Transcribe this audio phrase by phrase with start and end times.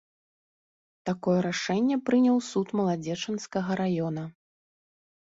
[1.09, 4.29] Такое рашэнне прыняў суд маладзечанскага раёна.